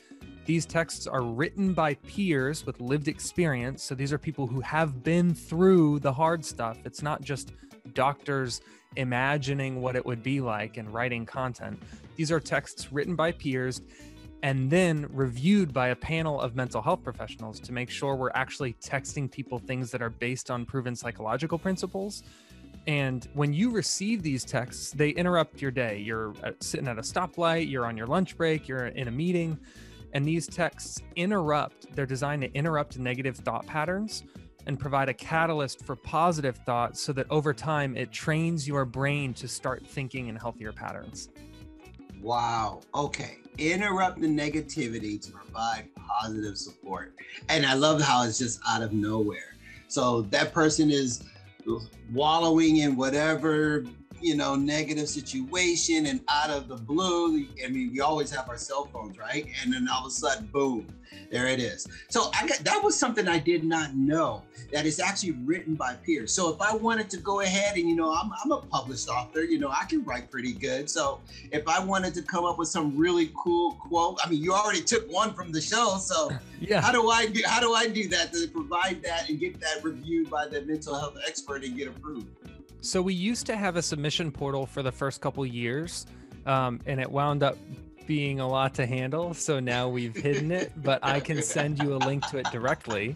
these 0.49 0.65
texts 0.65 1.05
are 1.05 1.21
written 1.21 1.73
by 1.73 1.93
peers 1.93 2.65
with 2.65 2.81
lived 2.81 3.07
experience. 3.07 3.83
So 3.83 3.93
these 3.93 4.11
are 4.11 4.17
people 4.17 4.47
who 4.47 4.61
have 4.61 5.03
been 5.03 5.35
through 5.35 5.99
the 5.99 6.11
hard 6.11 6.43
stuff. 6.43 6.79
It's 6.85 7.03
not 7.03 7.21
just 7.21 7.51
doctors 7.93 8.61
imagining 8.95 9.79
what 9.79 9.95
it 9.95 10.03
would 10.03 10.23
be 10.23 10.41
like 10.41 10.77
and 10.77 10.91
writing 10.91 11.23
content. 11.23 11.79
These 12.15 12.31
are 12.31 12.39
texts 12.39 12.91
written 12.91 13.15
by 13.15 13.31
peers 13.31 13.83
and 14.41 14.71
then 14.71 15.07
reviewed 15.11 15.71
by 15.71 15.89
a 15.89 15.95
panel 15.95 16.41
of 16.41 16.55
mental 16.55 16.81
health 16.81 17.03
professionals 17.03 17.59
to 17.59 17.71
make 17.71 17.91
sure 17.91 18.15
we're 18.15 18.31
actually 18.31 18.73
texting 18.81 19.31
people 19.31 19.59
things 19.59 19.91
that 19.91 20.01
are 20.01 20.09
based 20.09 20.49
on 20.49 20.65
proven 20.65 20.95
psychological 20.95 21.59
principles. 21.59 22.23
And 22.87 23.29
when 23.35 23.53
you 23.53 23.69
receive 23.69 24.23
these 24.23 24.43
texts, 24.43 24.93
they 24.93 25.09
interrupt 25.09 25.61
your 25.61 25.69
day. 25.69 25.99
You're 25.99 26.33
uh, 26.43 26.53
sitting 26.59 26.87
at 26.87 26.97
a 26.97 27.03
stoplight, 27.03 27.69
you're 27.69 27.85
on 27.85 27.95
your 27.95 28.07
lunch 28.07 28.35
break, 28.35 28.67
you're 28.67 28.87
in 28.87 29.07
a 29.07 29.11
meeting 29.11 29.59
and 30.13 30.27
these 30.27 30.47
texts 30.47 31.01
interrupt, 31.15 31.93
they're 31.95 32.05
designed 32.05 32.41
to 32.41 32.53
interrupt 32.53 32.97
negative 32.97 33.37
thought 33.37 33.65
patterns 33.65 34.23
and 34.65 34.79
provide 34.79 35.09
a 35.09 35.13
catalyst 35.13 35.85
for 35.85 35.95
positive 35.95 36.57
thoughts 36.57 36.99
so 36.99 37.13
that 37.13 37.25
over 37.29 37.53
time 37.53 37.95
it 37.95 38.11
trains 38.11 38.67
your 38.67 38.85
brain 38.85 39.33
to 39.33 39.47
start 39.47 39.85
thinking 39.85 40.27
in 40.27 40.35
healthier 40.35 40.71
patterns. 40.71 41.29
Wow. 42.21 42.81
Okay. 42.93 43.37
Interrupt 43.57 44.19
the 44.21 44.27
negativity 44.27 45.21
to 45.21 45.31
provide 45.31 45.89
positive 45.95 46.57
support. 46.57 47.13
And 47.47 47.65
I 47.65 47.73
love 47.73 48.01
how 48.01 48.23
it's 48.23 48.37
just 48.37 48.59
out 48.67 48.81
of 48.81 48.93
nowhere. 48.93 49.55
So 49.87 50.21
that 50.23 50.53
person 50.53 50.91
is 50.91 51.23
wallowing 52.11 52.77
in 52.77 52.95
whatever 52.95 53.85
you 54.21 54.35
know, 54.35 54.55
negative 54.55 55.07
situation 55.09 56.05
and 56.05 56.21
out 56.29 56.49
of 56.49 56.67
the 56.67 56.75
blue, 56.75 57.45
I 57.63 57.69
mean, 57.69 57.91
we 57.91 58.01
always 58.01 58.31
have 58.31 58.49
our 58.49 58.57
cell 58.57 58.85
phones, 58.91 59.17
right? 59.17 59.47
And 59.63 59.73
then 59.73 59.87
all 59.87 60.01
of 60.01 60.07
a 60.07 60.11
sudden, 60.11 60.47
boom, 60.47 60.87
there 61.31 61.47
it 61.47 61.59
is. 61.59 61.87
So 62.09 62.31
I 62.33 62.47
got 62.47 62.59
that 62.59 62.83
was 62.83 62.97
something 62.97 63.27
I 63.27 63.39
did 63.39 63.63
not 63.63 63.95
know 63.95 64.43
that 64.71 64.85
is 64.85 64.99
actually 64.99 65.31
written 65.31 65.75
by 65.75 65.95
peers. 66.05 66.33
So 66.33 66.53
if 66.53 66.61
I 66.61 66.75
wanted 66.75 67.09
to 67.11 67.17
go 67.17 67.41
ahead 67.41 67.77
and, 67.77 67.89
you 67.89 67.95
know, 67.95 68.11
I'm, 68.13 68.31
I'm 68.43 68.51
a 68.51 68.61
published 68.61 69.09
author, 69.09 69.43
you 69.43 69.59
know, 69.59 69.69
I 69.69 69.85
can 69.85 70.03
write 70.03 70.29
pretty 70.29 70.53
good. 70.53 70.89
So 70.89 71.19
if 71.51 71.67
I 71.67 71.83
wanted 71.83 72.13
to 72.15 72.21
come 72.21 72.45
up 72.45 72.57
with 72.57 72.67
some 72.67 72.95
really 72.97 73.31
cool 73.35 73.73
quote, 73.73 74.19
I 74.23 74.29
mean, 74.29 74.41
you 74.41 74.53
already 74.53 74.81
took 74.81 75.11
one 75.11 75.33
from 75.33 75.51
the 75.51 75.61
show. 75.61 75.97
So 75.97 76.31
yeah, 76.59 76.81
how 76.81 76.91
do 76.91 77.09
I 77.09 77.27
do, 77.27 77.41
how 77.45 77.59
do 77.59 77.73
I 77.73 77.87
do 77.87 78.07
that 78.09 78.33
to 78.33 78.47
provide 78.47 79.01
that 79.03 79.29
and 79.29 79.39
get 79.39 79.59
that 79.61 79.83
reviewed 79.83 80.29
by 80.29 80.47
the 80.47 80.61
mental 80.61 80.97
health 80.97 81.17
expert 81.27 81.63
and 81.63 81.75
get 81.77 81.87
approved? 81.87 82.27
So 82.81 83.01
we 83.01 83.13
used 83.13 83.45
to 83.47 83.57
have 83.57 83.75
a 83.75 83.81
submission 83.81 84.31
portal 84.31 84.65
for 84.65 84.81
the 84.81 84.91
first 84.91 85.19
couple 85.21 85.45
years, 85.45 86.05
um, 86.45 86.79
and 86.85 86.99
it 86.99 87.11
wound 87.11 87.43
up 87.43 87.57
being 88.07 88.39
a 88.39 88.47
lot 88.47 88.73
to 88.75 88.85
handle. 88.85 89.33
So 89.33 89.59
now 89.59 89.89
we've 89.89 90.15
hidden 90.15 90.51
it, 90.51 90.71
but 90.77 90.99
I 91.03 91.19
can 91.19 91.43
send 91.43 91.77
you 91.83 91.93
a 91.93 91.97
link 91.97 92.25
to 92.27 92.37
it 92.37 92.47
directly 92.51 93.15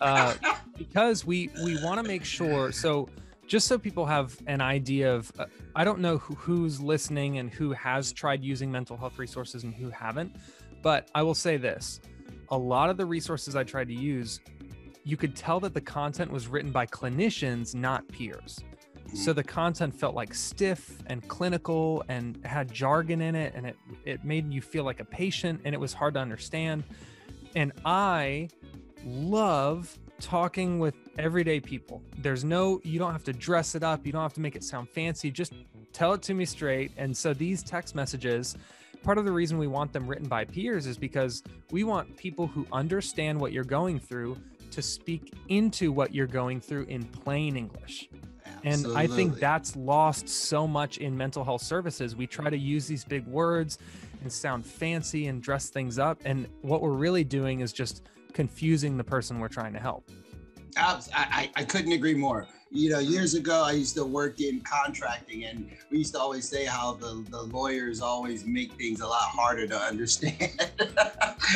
uh, 0.00 0.34
because 0.76 1.26
we 1.26 1.50
we 1.64 1.82
want 1.82 2.00
to 2.00 2.06
make 2.06 2.24
sure. 2.24 2.72
So 2.72 3.08
just 3.46 3.66
so 3.66 3.78
people 3.78 4.06
have 4.06 4.38
an 4.46 4.60
idea 4.60 5.12
of, 5.12 5.32
uh, 5.36 5.46
I 5.74 5.82
don't 5.82 5.98
know 5.98 6.18
who, 6.18 6.34
who's 6.34 6.80
listening 6.80 7.38
and 7.38 7.50
who 7.50 7.72
has 7.72 8.12
tried 8.12 8.44
using 8.44 8.70
mental 8.70 8.96
health 8.96 9.18
resources 9.18 9.64
and 9.64 9.74
who 9.74 9.90
haven't, 9.90 10.36
but 10.82 11.10
I 11.14 11.22
will 11.22 11.34
say 11.34 11.56
this: 11.56 12.00
a 12.50 12.56
lot 12.56 12.90
of 12.90 12.96
the 12.98 13.06
resources 13.06 13.56
I 13.56 13.64
tried 13.64 13.88
to 13.88 13.94
use, 13.94 14.40
you 15.04 15.16
could 15.16 15.34
tell 15.34 15.58
that 15.60 15.74
the 15.74 15.80
content 15.80 16.30
was 16.30 16.46
written 16.46 16.70
by 16.70 16.86
clinicians, 16.86 17.74
not 17.74 18.06
peers. 18.08 18.60
So 19.14 19.32
the 19.32 19.42
content 19.42 19.94
felt 19.94 20.14
like 20.14 20.34
stiff 20.34 20.98
and 21.06 21.26
clinical 21.28 22.04
and 22.08 22.44
had 22.44 22.72
jargon 22.72 23.20
in 23.20 23.34
it 23.34 23.54
and 23.54 23.66
it 23.66 23.76
it 24.04 24.24
made 24.24 24.52
you 24.52 24.62
feel 24.62 24.84
like 24.84 25.00
a 25.00 25.04
patient 25.04 25.60
and 25.64 25.74
it 25.74 25.78
was 25.78 25.92
hard 25.92 26.14
to 26.14 26.20
understand. 26.20 26.84
And 27.54 27.72
I 27.84 28.48
love 29.04 29.98
talking 30.20 30.78
with 30.78 30.94
everyday 31.18 31.60
people. 31.60 32.02
There's 32.18 32.44
no 32.44 32.80
you 32.84 32.98
don't 32.98 33.12
have 33.12 33.24
to 33.24 33.32
dress 33.32 33.74
it 33.74 33.82
up, 33.82 34.06
you 34.06 34.12
don't 34.12 34.22
have 34.22 34.34
to 34.34 34.40
make 34.40 34.56
it 34.56 34.64
sound 34.64 34.88
fancy, 34.88 35.30
just 35.30 35.54
tell 35.92 36.12
it 36.12 36.22
to 36.22 36.34
me 36.34 36.44
straight. 36.44 36.92
And 36.96 37.16
so 37.16 37.34
these 37.34 37.62
text 37.62 37.94
messages 37.94 38.56
part 39.02 39.18
of 39.18 39.24
the 39.24 39.32
reason 39.32 39.58
we 39.58 39.66
want 39.66 39.92
them 39.92 40.06
written 40.06 40.28
by 40.28 40.44
peers 40.44 40.86
is 40.86 40.98
because 40.98 41.42
we 41.70 41.84
want 41.84 42.16
people 42.16 42.46
who 42.46 42.66
understand 42.72 43.40
what 43.40 43.52
you're 43.52 43.64
going 43.64 43.98
through 43.98 44.36
to 44.70 44.82
speak 44.82 45.32
into 45.48 45.90
what 45.90 46.14
you're 46.14 46.26
going 46.26 46.60
through 46.60 46.84
in 46.84 47.04
plain 47.04 47.56
English. 47.56 48.08
And 48.64 48.86
I 48.96 49.06
think 49.06 49.38
that's 49.38 49.76
lost 49.76 50.28
so 50.28 50.66
much 50.66 50.98
in 50.98 51.16
mental 51.16 51.44
health 51.44 51.62
services. 51.62 52.16
We 52.16 52.26
try 52.26 52.50
to 52.50 52.58
use 52.58 52.86
these 52.86 53.04
big 53.04 53.26
words 53.26 53.78
and 54.22 54.32
sound 54.32 54.66
fancy 54.66 55.26
and 55.26 55.42
dress 55.42 55.70
things 55.70 55.98
up. 55.98 56.20
And 56.24 56.46
what 56.62 56.82
we're 56.82 56.90
really 56.90 57.24
doing 57.24 57.60
is 57.60 57.72
just 57.72 58.02
confusing 58.32 58.96
the 58.96 59.04
person 59.04 59.38
we're 59.38 59.48
trying 59.48 59.72
to 59.72 59.80
help. 59.80 60.10
I, 60.76 61.00
I, 61.14 61.50
I 61.56 61.64
couldn't 61.64 61.92
agree 61.92 62.14
more 62.14 62.46
you 62.72 62.88
know, 62.88 63.00
years 63.00 63.34
ago, 63.34 63.64
I 63.64 63.72
used 63.72 63.96
to 63.96 64.04
work 64.04 64.40
in 64.40 64.60
contracting, 64.60 65.44
and 65.44 65.68
we 65.90 65.98
used 65.98 66.14
to 66.14 66.20
always 66.20 66.48
say 66.48 66.64
how 66.64 66.94
the, 66.94 67.24
the 67.28 67.42
lawyers 67.42 68.00
always 68.00 68.44
make 68.46 68.72
things 68.74 69.00
a 69.00 69.08
lot 69.08 69.22
harder 69.22 69.66
to 69.66 69.76
understand. 69.76 70.70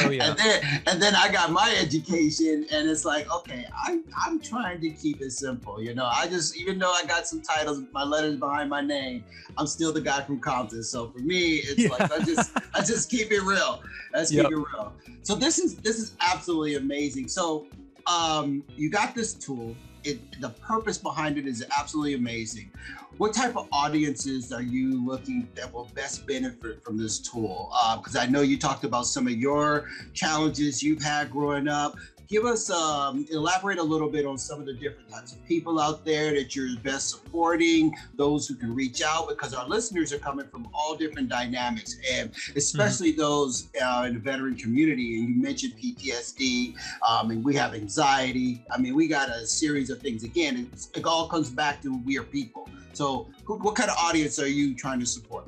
oh, 0.00 0.10
yeah. 0.10 0.30
and, 0.30 0.36
then, 0.38 0.82
and 0.88 1.00
then 1.00 1.14
I 1.14 1.30
got 1.30 1.52
my 1.52 1.72
education, 1.80 2.66
and 2.72 2.90
it's 2.90 3.04
like, 3.04 3.32
okay, 3.32 3.64
I, 3.72 4.00
I'm 4.26 4.40
trying 4.40 4.80
to 4.80 4.90
keep 4.90 5.20
it 5.20 5.30
simple. 5.30 5.80
You 5.80 5.94
know, 5.94 6.06
I 6.06 6.26
just, 6.26 6.56
even 6.56 6.80
though 6.80 6.92
I 6.92 7.04
got 7.06 7.28
some 7.28 7.40
titles, 7.40 7.80
my 7.92 8.02
letters 8.02 8.36
behind 8.36 8.68
my 8.68 8.80
name, 8.80 9.22
I'm 9.56 9.68
still 9.68 9.92
the 9.92 10.00
guy 10.00 10.20
from 10.22 10.40
Compton. 10.40 10.82
So 10.82 11.10
for 11.10 11.20
me, 11.20 11.56
it's 11.58 11.78
yeah. 11.78 11.90
like, 11.90 12.10
I 12.10 12.18
just, 12.24 12.50
I 12.74 12.80
just 12.80 13.08
keep 13.08 13.30
it 13.30 13.42
real. 13.42 13.80
Let's 14.12 14.32
yep. 14.32 14.46
keep 14.46 14.52
it 14.52 14.56
real. 14.56 14.92
So 15.22 15.36
this 15.36 15.60
is, 15.60 15.76
this 15.76 15.96
is 15.96 16.16
absolutely 16.20 16.74
amazing. 16.74 17.28
So 17.28 17.68
um, 18.08 18.64
you 18.76 18.90
got 18.90 19.14
this 19.14 19.32
tool 19.32 19.76
it 20.04 20.40
the 20.40 20.50
purpose 20.50 20.98
behind 20.98 21.38
it 21.38 21.46
is 21.46 21.64
absolutely 21.76 22.14
amazing. 22.14 22.70
What 23.16 23.32
type 23.32 23.56
of 23.56 23.68
audiences 23.72 24.52
are 24.52 24.62
you 24.62 25.04
looking 25.04 25.48
that 25.54 25.72
will 25.72 25.88
best 25.94 26.26
benefit 26.26 26.82
from 26.82 26.98
this 26.98 27.18
tool? 27.18 27.72
Because 27.96 28.16
uh, 28.16 28.20
I 28.20 28.26
know 28.26 28.40
you 28.40 28.58
talked 28.58 28.84
about 28.84 29.06
some 29.06 29.26
of 29.26 29.34
your 29.34 29.88
challenges 30.12 30.82
you've 30.82 31.02
had 31.02 31.30
growing 31.30 31.68
up 31.68 31.96
give 32.28 32.44
us 32.44 32.70
um, 32.70 33.26
elaborate 33.30 33.78
a 33.78 33.82
little 33.82 34.08
bit 34.08 34.26
on 34.26 34.38
some 34.38 34.60
of 34.60 34.66
the 34.66 34.72
different 34.72 35.08
types 35.08 35.32
of 35.32 35.44
people 35.46 35.80
out 35.80 36.04
there 36.04 36.32
that 36.34 36.54
you're 36.54 36.76
best 36.82 37.10
supporting 37.10 37.94
those 38.16 38.46
who 38.46 38.54
can 38.54 38.74
reach 38.74 39.02
out 39.02 39.28
because 39.28 39.54
our 39.54 39.68
listeners 39.68 40.12
are 40.12 40.18
coming 40.18 40.46
from 40.48 40.68
all 40.72 40.96
different 40.96 41.28
dynamics 41.28 41.96
and 42.12 42.30
especially 42.56 43.12
mm-hmm. 43.12 43.20
those 43.20 43.68
uh, 43.82 44.04
in 44.06 44.14
the 44.14 44.20
veteran 44.20 44.54
community 44.56 45.18
and 45.18 45.28
you 45.28 45.42
mentioned 45.42 45.74
ptsd 45.76 46.74
um, 47.08 47.30
and 47.30 47.44
we 47.44 47.54
have 47.54 47.74
anxiety 47.74 48.64
i 48.70 48.78
mean 48.78 48.94
we 48.94 49.06
got 49.06 49.28
a 49.28 49.46
series 49.46 49.90
of 49.90 50.00
things 50.00 50.24
again 50.24 50.70
it 50.94 51.04
all 51.04 51.28
comes 51.28 51.50
back 51.50 51.82
to 51.82 51.98
we 52.04 52.18
are 52.18 52.22
people 52.22 52.68
so 52.92 53.28
who, 53.44 53.56
what 53.58 53.74
kind 53.74 53.90
of 53.90 53.96
audience 53.98 54.38
are 54.38 54.48
you 54.48 54.74
trying 54.74 55.00
to 55.00 55.06
support 55.06 55.46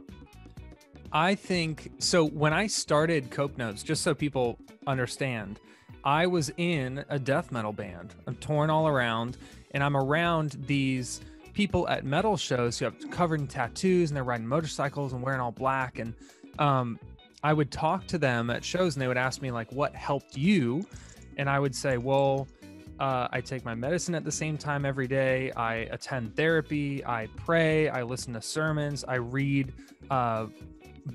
I 1.13 1.35
think 1.35 1.93
so. 1.99 2.27
When 2.27 2.53
I 2.53 2.67
started 2.67 3.31
Cope 3.31 3.57
Notes, 3.57 3.83
just 3.83 4.03
so 4.03 4.13
people 4.15 4.59
understand, 4.87 5.61
I 6.07 6.29
was 6.29 6.53
in 6.57 7.05
a 7.09 7.19
death 7.19 7.51
metal 7.51 7.73
band. 7.73 8.15
I'm 8.29 8.37
torn 8.37 8.71
all 8.71 8.87
around, 8.87 9.39
and 9.73 9.83
I'm 9.83 9.97
around 9.97 10.57
these 10.69 11.21
people 11.53 11.89
at 11.89 12.05
metal 12.05 12.37
shows 12.37 12.79
who 12.79 12.85
have 12.85 12.95
covered 13.11 13.41
in 13.41 13.49
tattoos 13.49 14.11
and 14.11 14.17
they're 14.17 14.23
riding 14.23 14.47
motorcycles 14.47 15.13
and 15.13 15.21
wearing 15.21 15.41
all 15.41 15.51
black. 15.51 15.99
And 15.99 16.15
um, 16.61 17.01
I 17.43 17.53
would 17.53 17.73
talk 17.73 18.07
to 18.07 18.19
them 18.19 18.51
at 18.51 18.65
shows, 18.65 18.95
and 18.95 19.03
they 19.03 19.09
would 19.09 19.17
ask 19.17 19.43
me 19.43 19.51
like, 19.51 19.73
"What 19.73 19.97
helped 19.97 20.37
you?" 20.37 20.87
And 21.39 21.51
I 21.51 21.59
would 21.59 21.75
say, 21.75 21.99
"Well." 21.99 22.47
Uh, 22.99 23.29
I 23.31 23.43
take 23.43 23.63
my 23.63 23.75
medicine 23.75 24.15
at 24.15 24.25
the 24.25 24.33
same 24.33 24.57
time 24.57 24.87
every 24.87 25.07
day. 25.07 25.53
I 25.53 25.75
attend 25.91 26.35
therapy. 26.35 27.05
I 27.05 27.29
pray. 27.37 27.91
I 27.91 28.03
listen 28.03 28.33
to 28.33 28.41
sermons. 28.41 29.05
I 29.07 29.17
read 29.17 29.75
uh, 30.11 30.47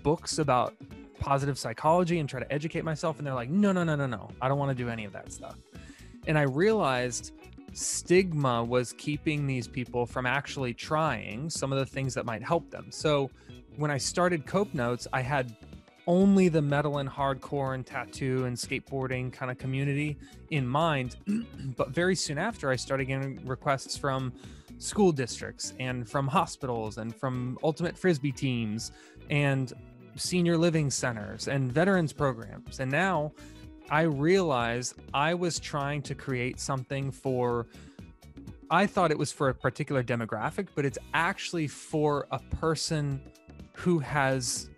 books 0.04 0.38
about 0.38 0.76
positive 1.22 1.58
psychology 1.58 2.20
and 2.20 2.28
try 2.28 2.40
to 2.40 2.52
educate 2.52 2.84
myself. 2.84 3.18
And 3.18 3.26
they're 3.26 3.34
like, 3.34 3.50
no, 3.50 3.72
no, 3.72 3.84
no, 3.84 3.96
no, 3.96 4.08
no. 4.08 4.30
I 4.42 4.50
don't 4.50 4.58
want 4.58 4.76
to 4.76 4.84
do 4.84 4.90
any 4.90 5.06
of 5.06 5.14
that 5.14 5.32
stuff. 5.32 5.56
And 6.28 6.38
I 6.38 6.42
realized 6.42 7.32
stigma 7.74 8.62
was 8.64 8.94
keeping 8.98 9.48
these 9.48 9.68
people 9.68 10.06
from 10.06 10.26
actually 10.26 10.74
trying 10.74 11.50
some 11.50 11.72
of 11.72 11.80
the 11.80 11.86
things 11.86 12.14
that 12.16 12.26
might 12.26 12.44
help 12.44 12.70
them. 12.70 12.88
So 12.90 13.30
when 13.78 13.90
I 13.90 13.98
started 13.98 14.46
Cope 14.46 14.74
Notes, 14.74 15.08
I 15.14 15.22
had 15.22 15.56
only 16.08 16.50
the 16.50 16.62
metal 16.62 16.98
and 16.98 17.10
hardcore 17.10 17.76
and 17.76 17.86
tattoo 17.86 18.46
and 18.46 18.58
skateboarding 18.58 19.32
kind 19.32 19.52
of 19.52 19.58
community 19.58 20.18
in 20.50 20.68
mind. 20.68 21.16
but 21.78 21.92
very 21.92 22.16
soon 22.16 22.38
after, 22.38 22.70
I 22.70 22.76
started 22.76 23.06
getting 23.06 23.46
requests 23.46 23.96
from 23.96 24.34
school 24.80 25.12
districts 25.12 25.74
and 25.80 26.10
from 26.10 26.28
hospitals 26.28 26.98
and 26.98 27.16
from 27.16 27.58
ultimate 27.64 27.98
frisbee 27.98 28.32
teams 28.32 28.92
and 29.30 29.74
senior 30.16 30.58
living 30.58 30.90
centers 30.90 31.48
and 31.48 31.72
veterans 31.72 32.14
programs. 32.14 32.80
And 32.80 32.92
now 32.92 33.32
I 33.90 34.02
realize 34.04 34.94
I 35.14 35.34
was 35.34 35.60
trying 35.60 36.02
to 36.04 36.16
create 36.16 36.60
something 36.60 37.12
for, 37.12 37.68
I 38.70 38.88
thought 38.88 39.12
it 39.12 39.18
was 39.18 39.32
for 39.32 39.50
a 39.50 39.54
particular 39.54 40.04
demographic, 40.04 40.68
but 40.76 40.86
it's 40.86 40.98
actually 41.14 41.68
for 41.68 42.28
a 42.32 42.40
person 42.40 43.22
who 43.74 44.00
has, 44.00 44.70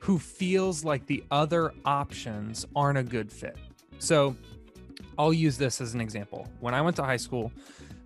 who 0.00 0.18
feels 0.18 0.84
like 0.84 1.06
the 1.06 1.24
other 1.30 1.72
options 1.84 2.66
aren't 2.76 2.98
a 2.98 3.02
good 3.02 3.32
fit. 3.32 3.56
So 3.98 4.36
I'll 5.18 5.32
use 5.32 5.56
this 5.56 5.80
as 5.80 5.94
an 5.94 6.00
example. 6.00 6.46
When 6.60 6.74
I 6.74 6.82
went 6.82 6.96
to 6.96 7.04
high 7.04 7.16
school, 7.16 7.52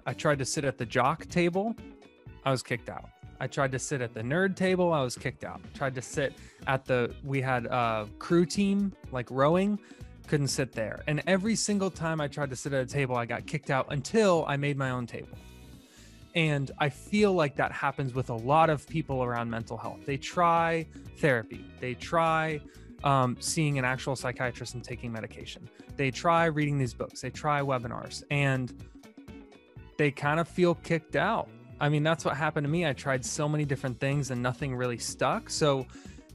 I 0.07 0.15
tried 0.15 0.39
to 0.39 0.45
sit 0.45 0.65
at 0.65 0.79
the 0.79 0.87
jock 0.87 1.27
table, 1.27 1.77
I 2.45 2.51
was 2.51 2.63
kicked 2.63 2.89
out. 2.89 3.11
I 3.41 3.47
tried 3.47 3.73
to 3.73 3.79
sit 3.79 4.01
at 4.01 4.15
the 4.15 4.23
nerd 4.23 4.57
table. 4.57 4.93
I 4.93 5.03
was 5.03 5.17
kicked 5.17 5.45
out. 5.45 5.61
Tried 5.75 5.95
to 5.95 6.03
sit 6.03 6.35
at 6.67 6.85
the, 6.85 7.15
we 7.25 7.41
had 7.41 7.67
a 7.67 8.09
crew 8.19 8.45
team, 8.45 8.93
like 9.13 9.31
rowing, 9.31 9.79
couldn't 10.27 10.49
sit 10.49 10.73
there. 10.73 11.03
And 11.07 11.23
every 11.27 11.57
single 11.57 11.91
time 11.91 12.21
I 12.21 12.29
tried 12.29 12.51
to 12.51 12.57
sit 12.57 12.73
at 12.73 12.83
a 12.83 12.87
table, 12.87 13.17
I 13.17 13.27
got 13.27 13.47
kicked 13.47 13.71
out 13.71 13.87
until 13.91 14.45
I 14.47 14.57
made 14.57 14.77
my 14.77 14.91
own 14.91 15.07
table. 15.07 15.39
And 16.35 16.71
I 16.79 16.89
feel 16.89 17.33
like 17.33 17.57
that 17.57 17.73
happens 17.73 18.15
with 18.15 18.31
a 18.31 18.35
lot 18.35 18.71
of 18.71 18.87
people 18.87 19.25
around 19.25 19.51
mental 19.51 19.77
health. 19.77 20.01
They 20.05 20.17
try 20.17 20.87
therapy, 21.19 21.65
they 21.81 21.95
try 21.95 22.61
um, 23.03 23.37
seeing 23.41 23.79
an 23.79 23.85
actual 23.85 24.15
psychiatrist 24.15 24.75
and 24.75 24.85
taking 24.85 25.11
medication, 25.11 25.69
they 25.97 26.11
try 26.11 26.45
reading 26.47 26.79
these 26.79 26.95
books, 26.95 27.23
they 27.23 27.31
try 27.31 27.61
webinars. 27.61 28.23
And 28.31 28.73
they 29.97 30.11
kind 30.13 30.39
of 30.39 30.47
feel 30.49 30.77
kicked 30.77 31.17
out. 31.17 31.49
I 31.81 31.89
mean, 31.89 32.03
that's 32.03 32.25
what 32.25 32.37
happened 32.37 32.65
to 32.65 32.71
me. 32.71 32.87
I 32.87 32.93
tried 32.93 33.25
so 33.25 33.49
many 33.49 33.65
different 33.65 34.01
things 34.01 34.31
and 34.31 34.43
nothing 34.43 34.75
really 34.75 34.99
stuck. 34.99 35.49
So, 35.51 35.87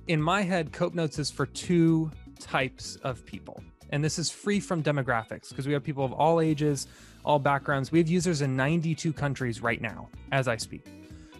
in 0.07 0.21
my 0.21 0.41
head, 0.41 0.73
Cope 0.73 0.93
Notes 0.93 1.17
is 1.17 1.31
for 1.31 1.45
two 1.45 2.11
types 2.39 2.97
of 2.97 3.25
people. 3.25 3.63
And 3.89 4.03
this 4.03 4.19
is 4.19 4.29
free 4.29 4.59
from 4.59 4.83
demographics 4.83 5.49
because 5.49 5.67
we 5.67 5.73
have 5.73 5.83
people 5.83 6.03
of 6.03 6.11
all 6.11 6.41
ages, 6.41 6.87
all 7.23 7.39
backgrounds. 7.39 7.91
We 7.91 7.99
have 7.99 8.09
users 8.09 8.41
in 8.41 8.55
92 8.55 9.13
countries 9.13 9.61
right 9.61 9.81
now 9.81 10.09
as 10.31 10.47
I 10.47 10.57
speak. 10.57 10.85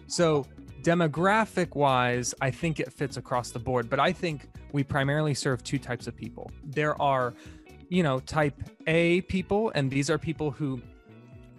So, 0.06 0.46
demographic 0.82 1.74
wise, 1.74 2.34
I 2.40 2.50
think 2.50 2.78
it 2.78 2.92
fits 2.92 3.16
across 3.16 3.50
the 3.50 3.58
board, 3.58 3.88
but 3.88 3.98
I 3.98 4.12
think 4.12 4.48
we 4.72 4.84
primarily 4.84 5.34
serve 5.34 5.64
two 5.64 5.78
types 5.78 6.06
of 6.06 6.14
people. 6.14 6.50
There 6.62 7.00
are, 7.00 7.34
you 7.88 8.02
know, 8.02 8.20
type 8.20 8.54
A 8.86 9.22
people, 9.22 9.72
and 9.74 9.90
these 9.90 10.10
are 10.10 10.18
people 10.18 10.50
who 10.50 10.80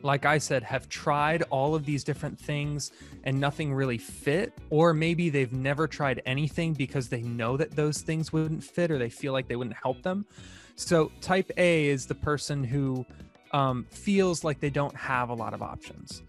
like 0.06 0.26
I 0.26 0.38
said, 0.38 0.62
have 0.62 0.88
tried 0.88 1.42
all 1.50 1.74
of 1.74 1.84
these 1.84 2.04
different 2.04 2.40
things 2.40 2.92
and 3.24 3.40
nothing 3.40 3.74
really 3.74 3.98
fit, 3.98 4.54
or 4.70 4.94
maybe 4.94 5.30
they've 5.30 5.52
never 5.52 5.88
tried 5.88 6.22
anything 6.28 6.74
because 6.74 7.10
they 7.10 7.24
know 7.24 7.58
that 7.58 7.72
those 7.72 8.02
things 8.02 8.32
wouldn't 8.32 8.64
fit 8.64 8.92
or 8.92 9.00
they 9.00 9.10
feel 9.10 9.34
like 9.34 9.48
they 9.48 9.56
wouldn't 9.56 9.76
help 9.76 10.04
them. 10.04 10.26
So, 10.76 11.12
type 11.22 11.52
A 11.58 11.88
is 11.88 12.06
the 12.06 12.14
person 12.14 12.64
who 12.64 13.04
um, 13.52 13.88
feels 13.90 14.44
like 14.44 14.60
they 14.60 14.70
don't 14.70 14.96
have 14.96 15.30
a 15.30 15.34
lot 15.34 15.56
of 15.56 15.64
options. 15.64 16.22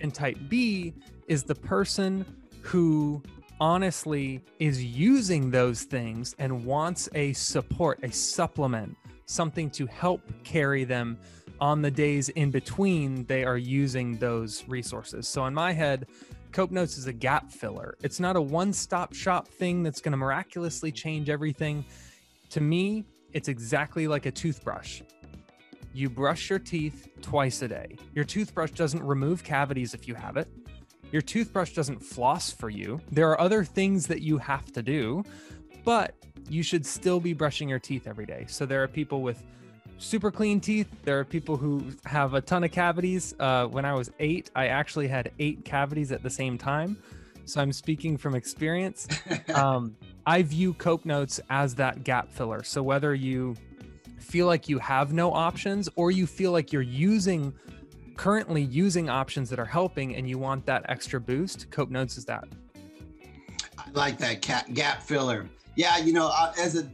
And 0.00 0.14
type 0.14 0.36
B 0.48 0.92
is 1.26 1.42
the 1.42 1.54
person 1.54 2.26
who 2.60 3.22
honestly 3.60 4.42
is 4.58 4.84
using 4.84 5.50
those 5.50 5.84
things 5.84 6.34
and 6.38 6.64
wants 6.66 7.08
a 7.14 7.32
support, 7.32 8.00
a 8.02 8.12
supplement, 8.12 8.94
something 9.24 9.70
to 9.70 9.86
help 9.86 10.20
carry 10.44 10.84
them 10.84 11.16
on 11.62 11.80
the 11.80 11.90
days 11.92 12.28
in 12.30 12.50
between 12.50 13.24
they 13.26 13.44
are 13.44 13.56
using 13.56 14.18
those 14.18 14.64
resources. 14.66 15.28
So 15.28 15.46
in 15.46 15.54
my 15.54 15.72
head, 15.72 16.08
Cope 16.50 16.72
Notes 16.72 16.98
is 16.98 17.06
a 17.06 17.12
gap 17.12 17.52
filler. 17.52 17.94
It's 18.02 18.18
not 18.18 18.34
a 18.34 18.40
one-stop 18.40 19.14
shop 19.14 19.46
thing 19.46 19.84
that's 19.84 20.00
going 20.00 20.10
to 20.10 20.18
miraculously 20.18 20.90
change 20.90 21.30
everything. 21.30 21.84
To 22.50 22.60
me, 22.60 23.04
it's 23.32 23.46
exactly 23.46 24.08
like 24.08 24.26
a 24.26 24.32
toothbrush. 24.32 25.02
You 25.94 26.10
brush 26.10 26.50
your 26.50 26.58
teeth 26.58 27.06
twice 27.22 27.62
a 27.62 27.68
day. 27.68 27.96
Your 28.12 28.24
toothbrush 28.24 28.72
doesn't 28.72 29.02
remove 29.02 29.44
cavities 29.44 29.94
if 29.94 30.08
you 30.08 30.16
have 30.16 30.36
it. 30.36 30.48
Your 31.12 31.22
toothbrush 31.22 31.74
doesn't 31.74 32.00
floss 32.00 32.50
for 32.50 32.70
you. 32.70 33.00
There 33.12 33.30
are 33.30 33.40
other 33.40 33.62
things 33.62 34.08
that 34.08 34.20
you 34.20 34.36
have 34.38 34.72
to 34.72 34.82
do, 34.82 35.22
but 35.84 36.16
you 36.50 36.64
should 36.64 36.84
still 36.84 37.20
be 37.20 37.34
brushing 37.34 37.68
your 37.68 37.78
teeth 37.78 38.08
every 38.08 38.26
day. 38.26 38.46
So 38.48 38.66
there 38.66 38.82
are 38.82 38.88
people 38.88 39.22
with 39.22 39.44
super 39.98 40.30
clean 40.30 40.60
teeth. 40.60 40.88
There 41.04 41.18
are 41.18 41.24
people 41.24 41.56
who 41.56 41.84
have 42.04 42.34
a 42.34 42.40
ton 42.40 42.64
of 42.64 42.72
cavities. 42.72 43.34
Uh, 43.38 43.66
when 43.66 43.84
I 43.84 43.94
was 43.94 44.10
eight, 44.18 44.50
I 44.54 44.68
actually 44.68 45.08
had 45.08 45.32
eight 45.38 45.64
cavities 45.64 46.12
at 46.12 46.22
the 46.22 46.30
same 46.30 46.58
time. 46.58 46.96
So 47.44 47.60
I'm 47.60 47.72
speaking 47.72 48.16
from 48.16 48.34
experience. 48.34 49.08
um, 49.54 49.96
I 50.26 50.42
view 50.42 50.74
Cope 50.74 51.04
Notes 51.04 51.40
as 51.50 51.74
that 51.76 52.04
gap 52.04 52.30
filler. 52.30 52.62
So 52.62 52.82
whether 52.82 53.14
you 53.14 53.56
feel 54.18 54.46
like 54.46 54.68
you 54.68 54.78
have 54.78 55.12
no 55.12 55.32
options 55.32 55.88
or 55.96 56.10
you 56.10 56.26
feel 56.26 56.52
like 56.52 56.72
you're 56.72 56.82
using 56.82 57.52
currently 58.16 58.62
using 58.62 59.08
options 59.08 59.50
that 59.50 59.58
are 59.58 59.64
helping 59.64 60.14
and 60.16 60.28
you 60.28 60.38
want 60.38 60.64
that 60.66 60.84
extra 60.88 61.20
boost, 61.20 61.70
Cope 61.70 61.90
Notes 61.90 62.16
is 62.16 62.24
that. 62.26 62.44
I 63.78 63.90
like 63.92 64.18
that 64.18 64.42
gap 64.74 65.02
filler. 65.02 65.48
Yeah, 65.76 65.98
you 65.98 66.12
know, 66.12 66.30
as 66.58 66.76
a 66.76 66.88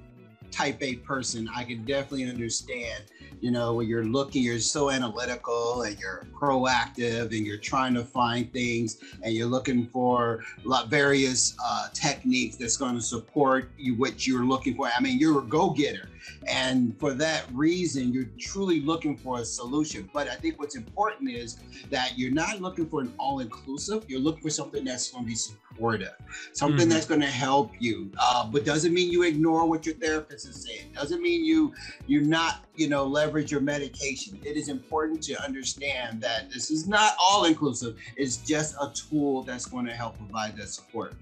type 0.50 0.82
A 0.82 0.96
person, 0.96 1.48
I 1.54 1.64
can 1.64 1.84
definitely 1.84 2.28
understand, 2.28 3.04
you 3.40 3.50
know, 3.50 3.74
when 3.74 3.88
you're 3.88 4.04
looking, 4.04 4.42
you're 4.42 4.58
so 4.58 4.90
analytical 4.90 5.82
and 5.82 5.98
you're 5.98 6.26
proactive 6.32 7.36
and 7.36 7.46
you're 7.46 7.58
trying 7.58 7.94
to 7.94 8.04
find 8.04 8.52
things 8.52 8.98
and 9.22 9.34
you're 9.34 9.46
looking 9.46 9.86
for 9.86 10.44
various 10.88 11.56
uh, 11.64 11.88
techniques 11.92 12.56
that's 12.56 12.76
going 12.76 12.94
to 12.94 13.02
support 13.02 13.70
you, 13.78 13.94
what 13.94 14.26
you're 14.26 14.44
looking 14.44 14.74
for. 14.74 14.88
I 14.88 15.00
mean, 15.00 15.18
you're 15.18 15.38
a 15.38 15.42
go 15.42 15.70
getter. 15.70 16.08
And 16.46 16.98
for 16.98 17.14
that 17.14 17.44
reason, 17.52 18.12
you're 18.12 18.28
truly 18.38 18.80
looking 18.80 19.16
for 19.16 19.40
a 19.40 19.44
solution. 19.44 20.08
But 20.12 20.28
I 20.28 20.34
think 20.34 20.58
what's 20.58 20.76
important 20.76 21.30
is 21.30 21.58
that 21.90 22.18
you're 22.18 22.32
not 22.32 22.60
looking 22.60 22.86
for 22.86 23.00
an 23.00 23.12
all 23.18 23.40
inclusive, 23.40 24.04
you're 24.08 24.20
looking 24.20 24.42
for 24.42 24.50
something 24.50 24.84
that's 24.84 25.10
going 25.10 25.24
to 25.24 25.28
be 25.28 25.34
supportive, 25.36 26.14
something 26.52 26.80
mm-hmm. 26.80 26.90
that's 26.90 27.06
going 27.06 27.20
to 27.20 27.26
help 27.26 27.72
you. 27.78 28.10
Uh, 28.18 28.46
but 28.46 28.64
doesn't 28.64 28.92
mean 28.92 29.10
you 29.10 29.22
ignore 29.22 29.68
what 29.68 29.86
your 29.86 29.94
therapist 29.96 30.37
is 30.44 30.64
saying. 30.64 30.92
Doesn't 30.94 31.22
mean 31.22 31.44
you 31.44 31.72
you're 32.06 32.22
not 32.22 32.64
you 32.74 32.88
know 32.88 33.04
leverage 33.04 33.50
your 33.50 33.60
medication. 33.60 34.38
It 34.44 34.56
is 34.56 34.68
important 34.68 35.22
to 35.24 35.42
understand 35.42 36.20
that 36.22 36.50
this 36.50 36.70
is 36.70 36.86
not 36.86 37.14
all 37.20 37.44
inclusive. 37.44 37.96
It's 38.16 38.38
just 38.38 38.74
a 38.80 38.90
tool 38.94 39.42
that's 39.42 39.66
going 39.66 39.86
to 39.86 39.92
help 39.92 40.16
provide 40.16 40.56
that 40.56 40.68
support. 40.68 41.14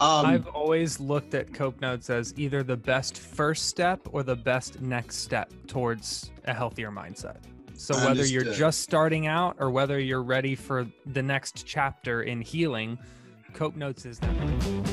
Um, 0.00 0.26
I've 0.26 0.46
always 0.48 1.00
looked 1.00 1.34
at 1.34 1.52
Cope 1.52 1.80
Notes 1.80 2.10
as 2.10 2.34
either 2.36 2.62
the 2.62 2.76
best 2.76 3.18
first 3.18 3.66
step 3.66 4.00
or 4.12 4.22
the 4.22 4.36
best 4.36 4.80
next 4.80 5.16
step 5.16 5.52
towards 5.66 6.30
a 6.44 6.54
healthier 6.54 6.90
mindset. 6.90 7.36
So 7.74 7.94
whether 7.94 8.10
Understood. 8.10 8.44
you're 8.44 8.54
just 8.54 8.80
starting 8.80 9.26
out 9.26 9.56
or 9.58 9.70
whether 9.70 9.98
you're 9.98 10.22
ready 10.22 10.54
for 10.54 10.86
the 11.06 11.22
next 11.22 11.66
chapter 11.66 12.22
in 12.22 12.40
healing 12.40 12.98
Cope 13.54 13.76
Notes 13.76 14.06
is 14.06 14.18
that. 14.18 14.91